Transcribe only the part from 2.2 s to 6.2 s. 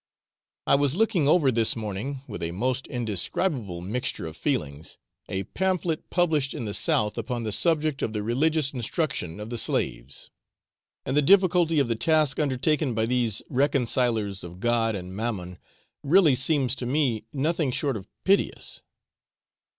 with a most indescribable mixture of feelings, a pamphlet